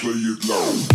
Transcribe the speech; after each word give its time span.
play 0.00 0.12
it 0.12 0.44
loud. 0.48 0.89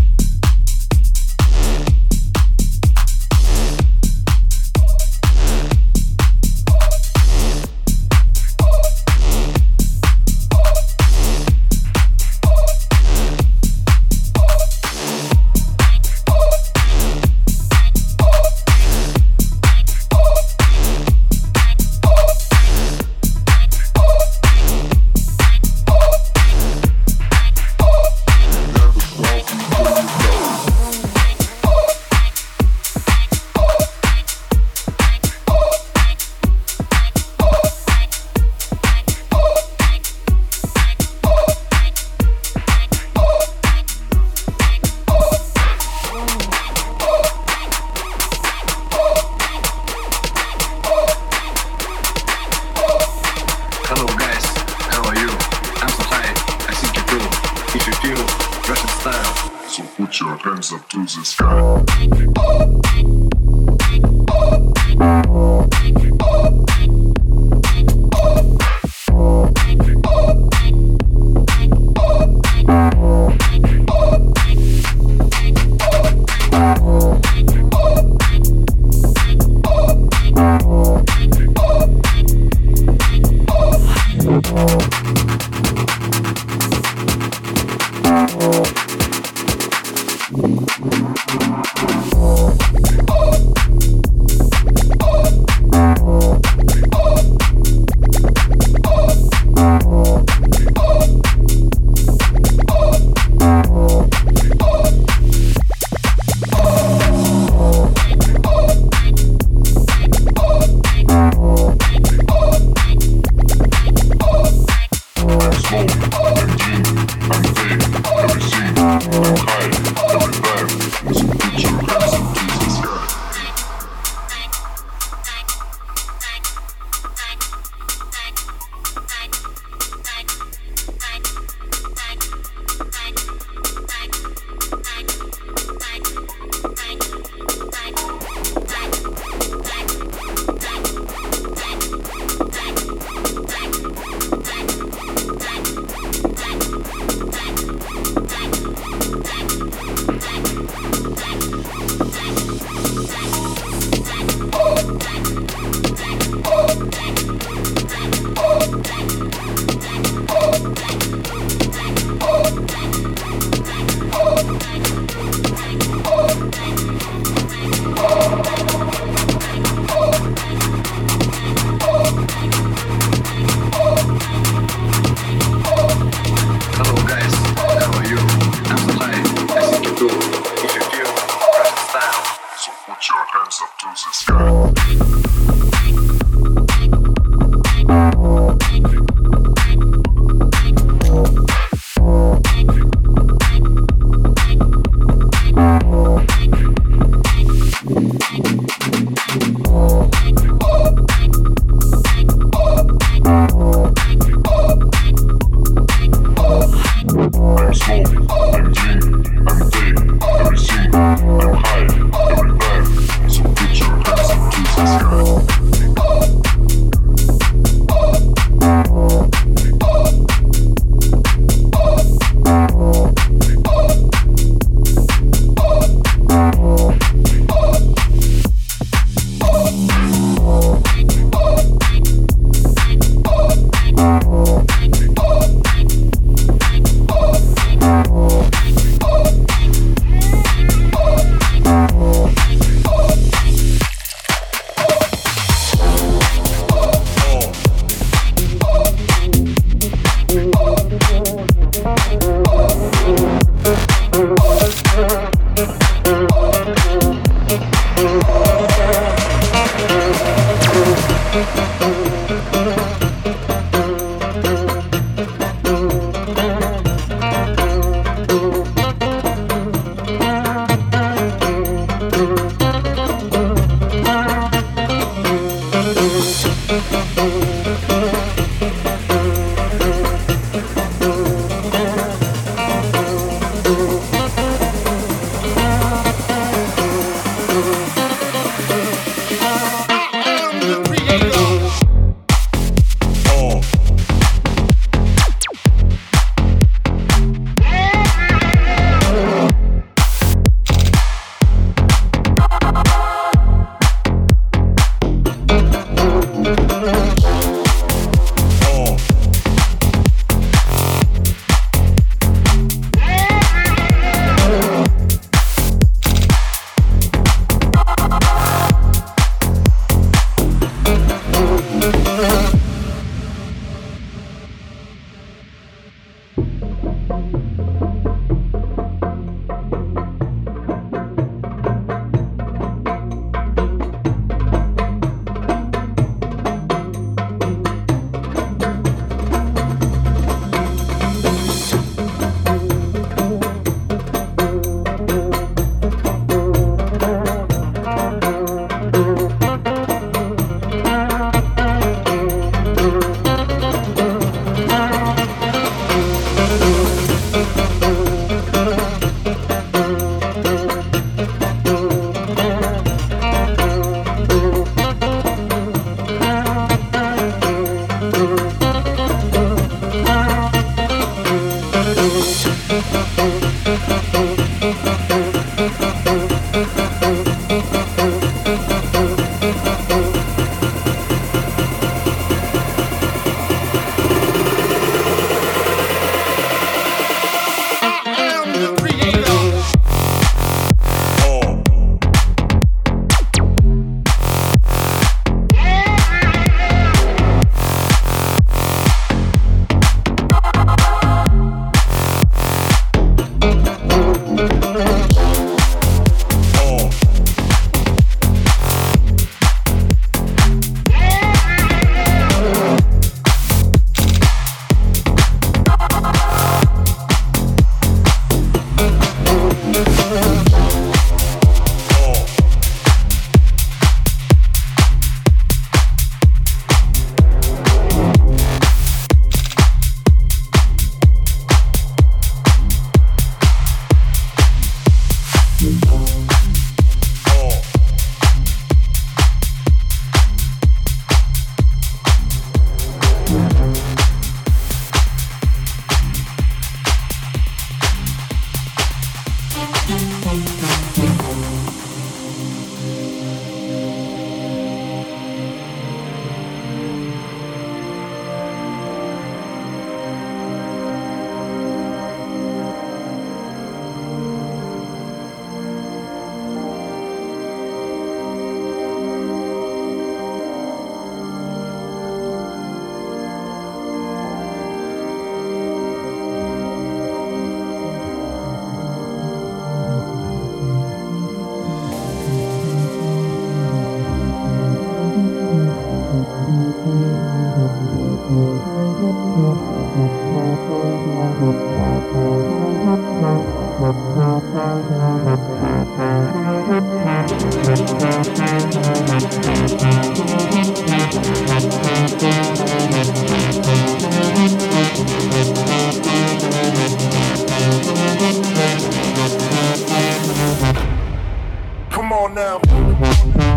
on 512.26 512.34
now. 512.34 513.55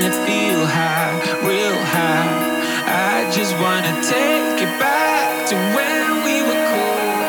wanna 0.00 0.24
feel 0.24 0.64
high, 0.64 1.12
real 1.44 1.76
high. 1.92 2.32
I 2.88 3.30
just 3.36 3.52
wanna 3.60 3.92
take 4.00 4.56
it 4.64 4.72
back 4.80 5.46
to 5.48 5.56
when 5.76 6.24
we 6.24 6.40
were 6.40 6.64
cool. 6.72 7.20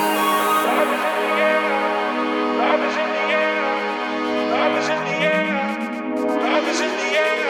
Love 0.71 0.89
is 0.95 1.03
in 1.03 1.15
the 1.19 1.35
air. 1.43 1.59
Love 2.63 2.83
is 2.87 2.95
in 3.03 3.09
the 3.11 3.25
air. 3.35 3.59
Love 4.55 4.75
is 4.79 4.89
in 4.95 5.03
the 5.03 5.17
air. 5.27 5.51
Love 6.47 6.67
is 6.71 6.79
in 6.79 6.93
the 6.95 7.09
air. 7.19 7.43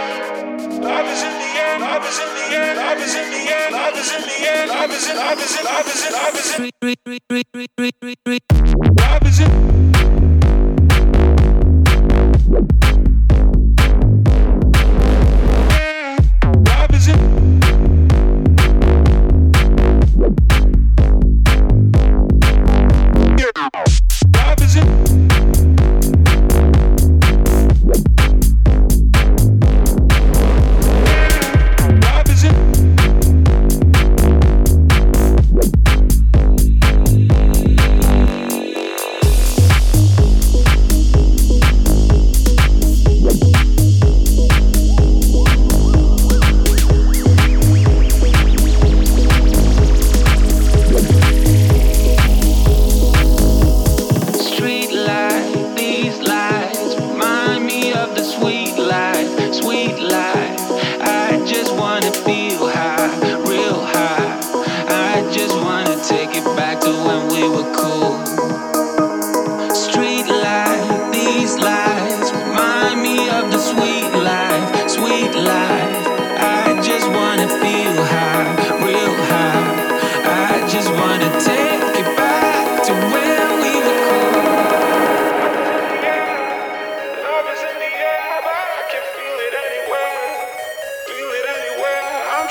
Love 0.89 1.05
is 1.05 1.21
in 1.21 1.33
the 1.37 1.51
air. 1.61 1.79
Love 1.79 2.05
is 2.09 2.25
in 2.25 2.33
the 2.33 2.53
air. 2.57 2.81
Love 2.81 2.97
is 2.97 3.13
in 3.13 3.29
the 3.29 3.45
air. 3.53 3.71
Love 3.71 3.97
is 3.97 4.09
in 4.09 4.21
the 4.25 4.37
air. 4.49 4.67
Love 4.67 4.91
is 4.91 5.07
in. 5.07 5.15
Love 5.17 5.39
is 5.39 6.55
in. 6.57 6.61
In. 6.61 6.65
In. 6.65 6.70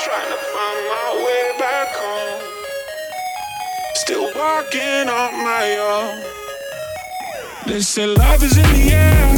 Trying 0.03 0.29
to 0.29 0.37
find 0.55 0.79
my 0.89 1.09
way 1.25 1.43
back 1.59 1.89
home. 1.93 2.41
Still 3.93 4.31
walking 4.35 5.07
on 5.09 5.31
my 5.43 5.65
own. 5.77 6.23
They 7.67 7.81
say 7.81 8.07
love 8.07 8.41
is 8.43 8.57
in 8.57 8.69
the 8.73 8.93
air, 8.93 9.37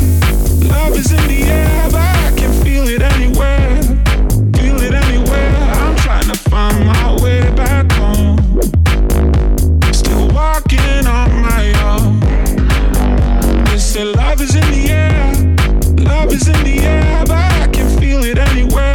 love 0.70 0.96
is 0.98 1.12
in 1.12 1.28
the 1.28 1.44
air, 1.44 1.90
but 1.92 2.00
I 2.00 2.32
can 2.38 2.52
feel 2.64 2.88
it 2.88 3.02
anywhere, 3.02 3.82
feel 4.56 4.80
it 4.82 4.94
anywhere. 4.94 5.54
I'm 5.82 5.96
trying 5.98 6.30
to 6.32 6.38
find 6.50 6.86
my 6.86 7.22
way 7.22 7.42
back 7.56 7.92
home. 7.92 8.38
Still 9.92 10.30
walking 10.30 11.06
on 11.06 11.30
my 11.42 11.66
own. 11.92 12.22
They 13.66 13.80
say 13.80 14.06
love 14.06 14.40
is 14.40 14.56
in 14.56 14.68
the 14.72 14.84
air, 14.92 15.34
love 16.08 16.32
is 16.32 16.48
in 16.48 16.64
the 16.64 16.80
air, 16.80 17.26
but 17.26 17.52
I 17.64 17.68
can 17.68 18.00
feel 18.00 18.24
it 18.24 18.38
anywhere, 18.38 18.93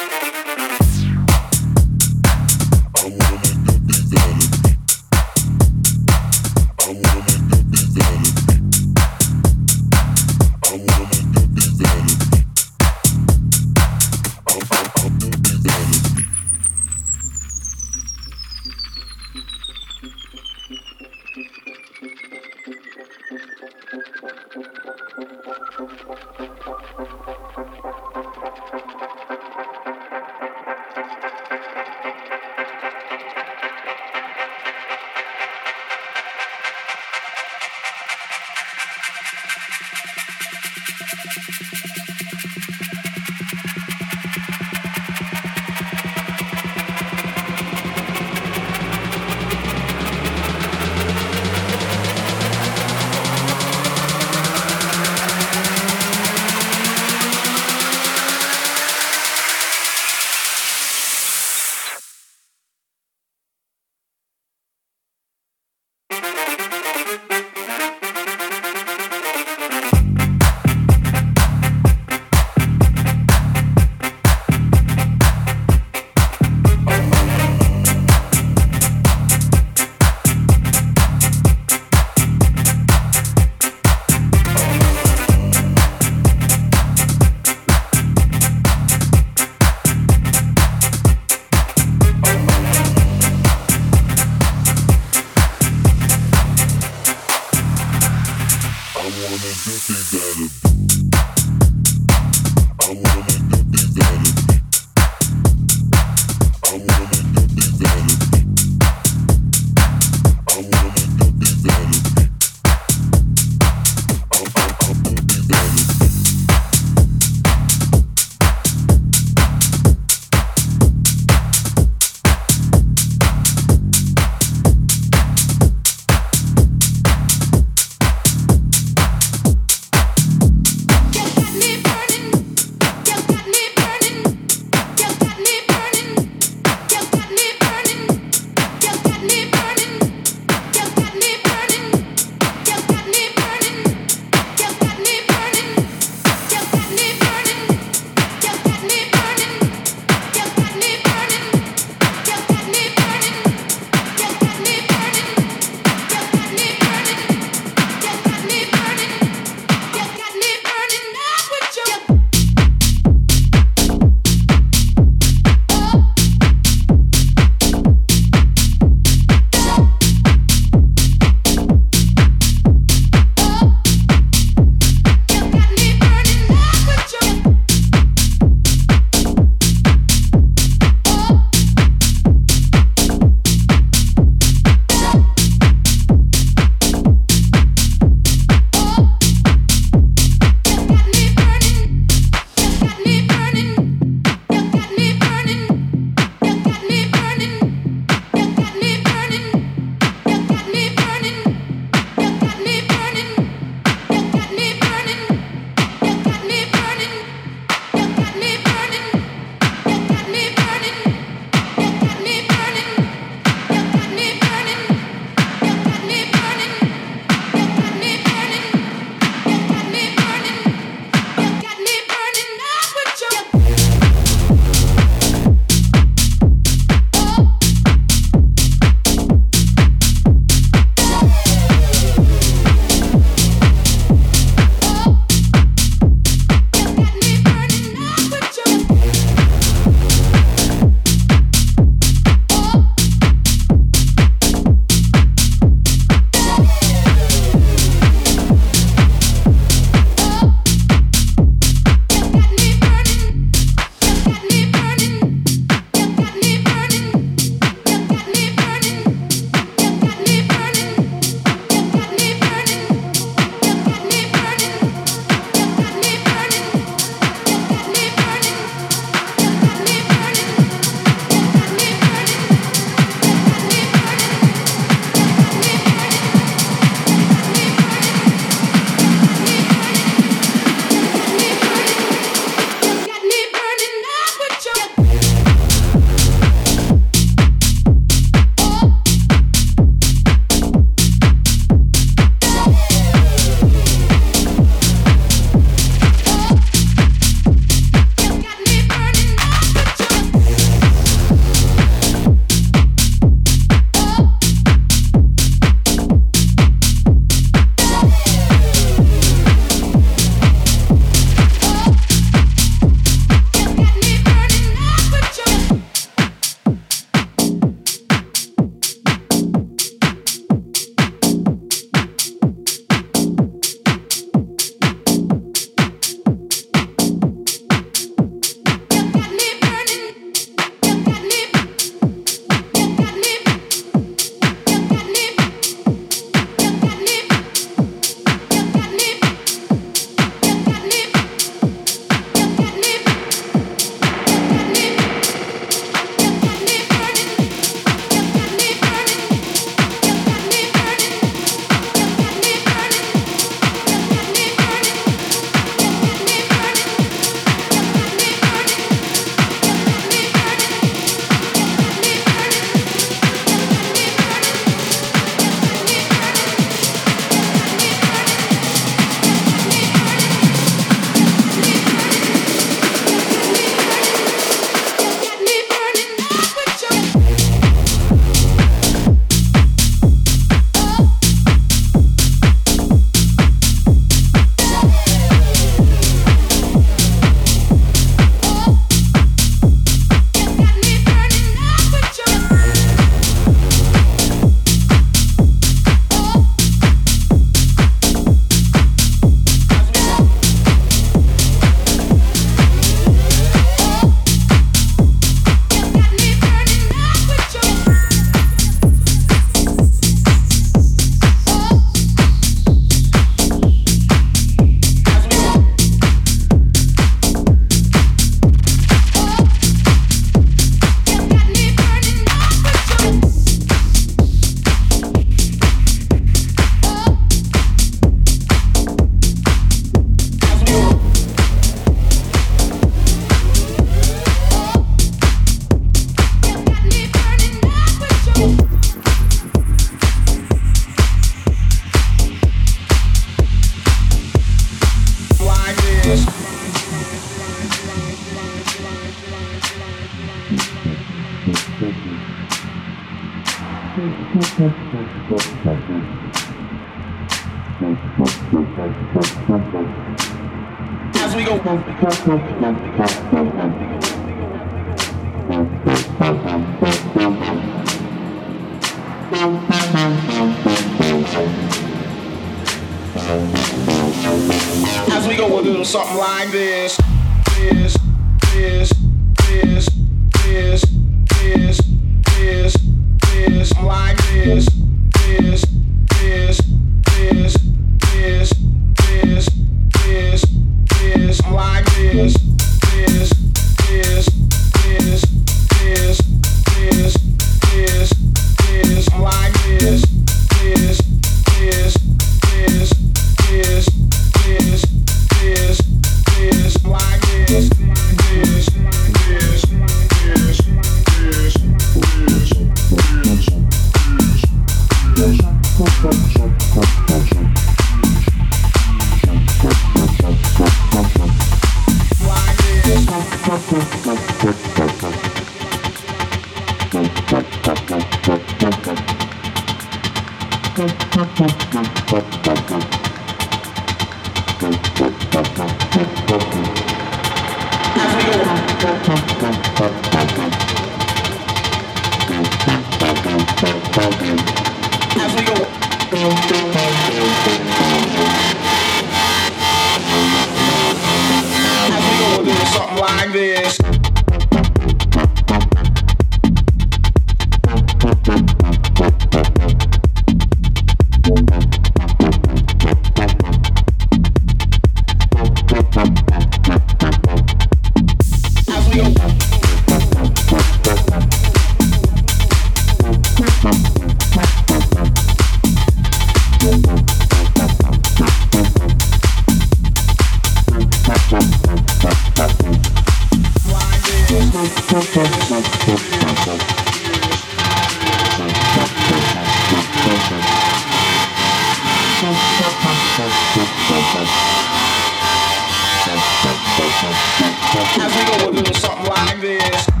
As 597.97 598.15
we 598.15 598.21
go, 598.25 598.51
we'll 598.51 598.63
do 598.63 598.73
something 598.73 599.05
like 599.07 599.41
this. 599.41 600.00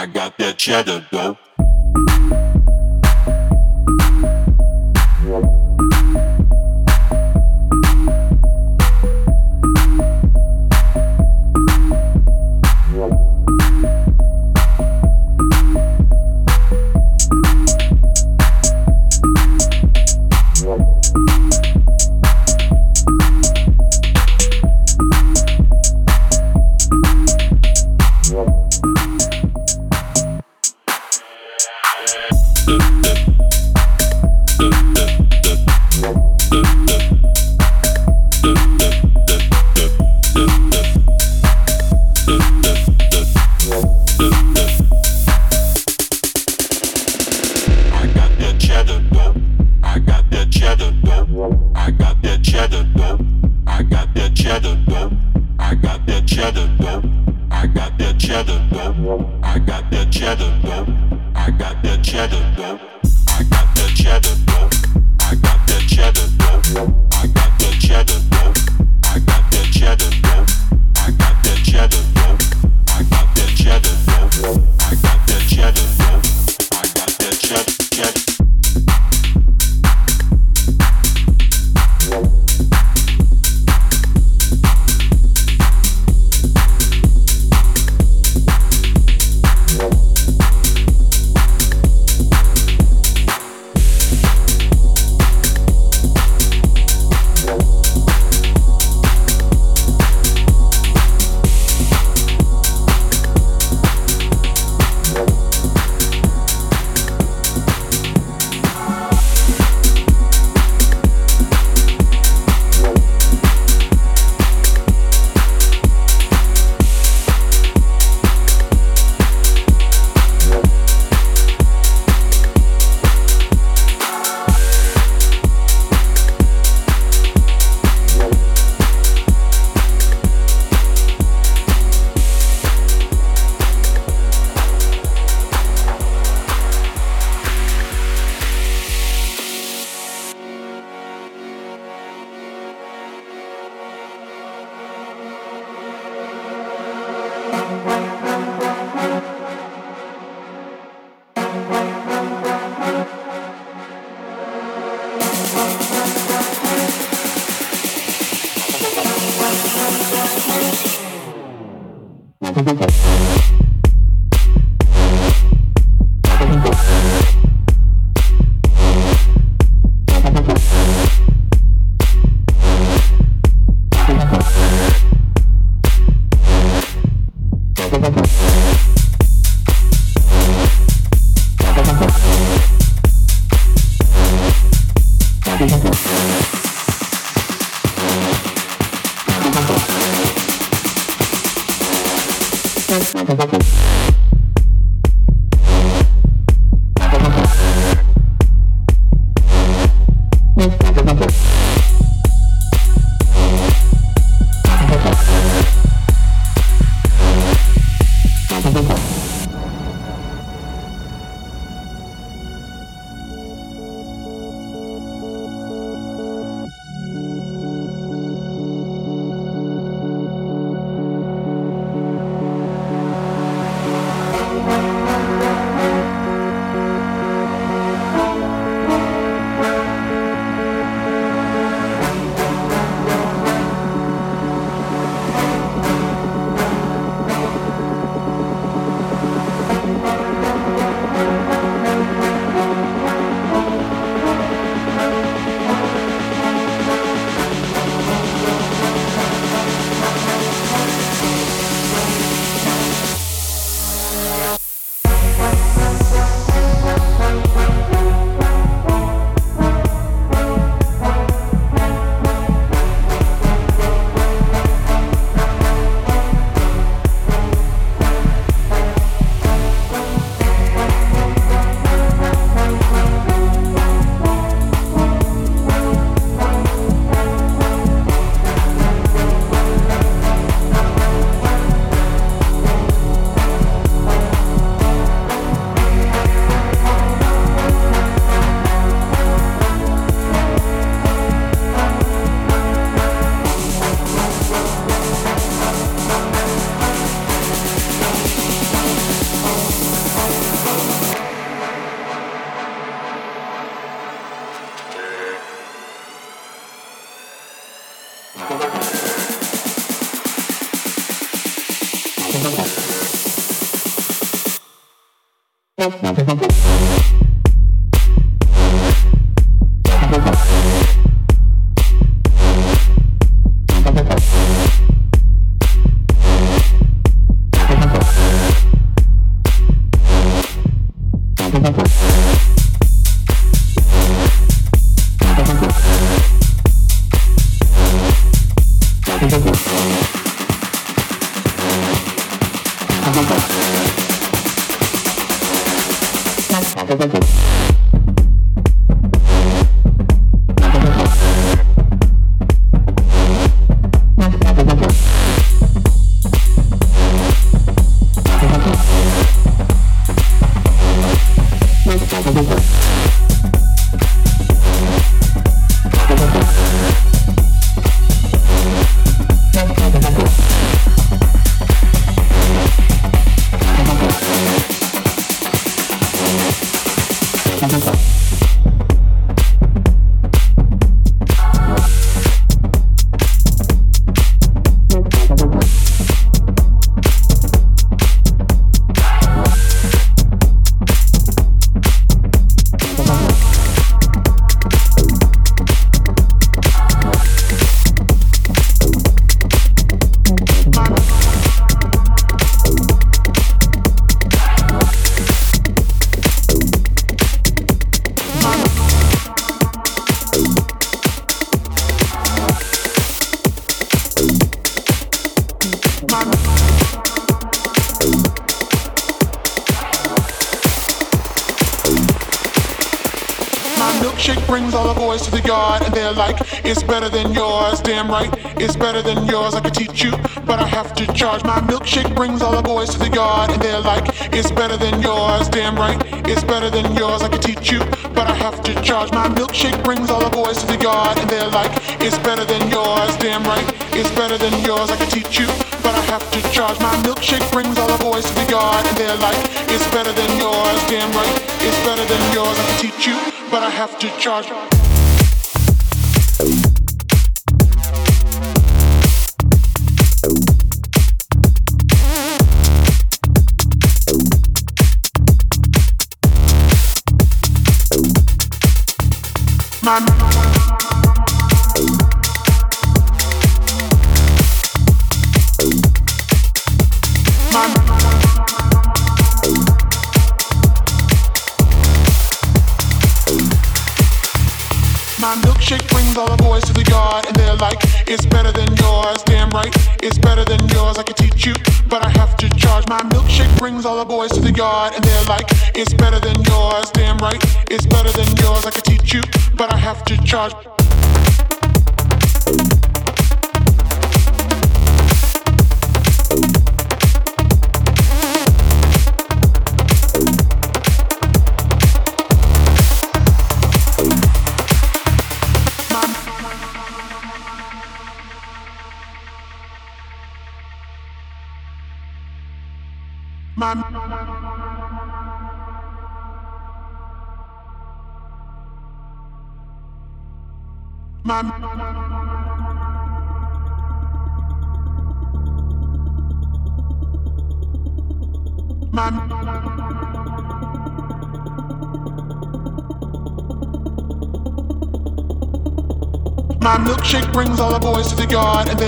It's 0.00 1.47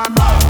my 0.00 0.08
mouth. 0.08 0.49